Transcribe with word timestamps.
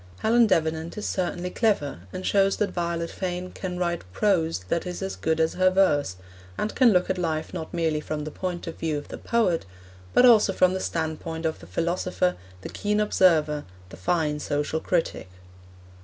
Helen 0.21 0.47
Davenant 0.47 0.97
is 0.97 1.05
certainly 1.07 1.51
clever, 1.51 1.99
and 2.11 2.25
shows 2.25 2.57
that 2.57 2.71
Violet 2.71 3.11
Fane 3.11 3.51
can 3.51 3.77
write 3.77 4.01
prose 4.13 4.61
that 4.67 4.87
is 4.87 5.03
as 5.03 5.15
good 5.15 5.39
as 5.39 5.53
her 5.53 5.69
verse, 5.69 6.15
and 6.57 6.73
can 6.73 6.91
look 6.91 7.07
at 7.11 7.19
life 7.19 7.53
not 7.53 7.71
merely 7.71 8.01
from 8.01 8.23
the 8.23 8.31
point 8.31 8.65
of 8.65 8.79
view 8.79 8.97
of 8.97 9.09
the 9.09 9.19
poet, 9.19 9.63
but 10.11 10.25
also 10.25 10.53
from 10.53 10.73
the 10.73 10.79
standpoint 10.79 11.45
of 11.45 11.59
the 11.59 11.67
philosopher, 11.67 12.35
the 12.61 12.69
keen 12.69 12.99
observer, 12.99 13.63
the 13.89 13.95
fine 13.97 14.39
social 14.39 14.79
critic. 14.79 15.29